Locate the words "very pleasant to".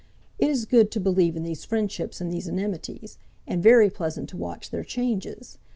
3.61-4.35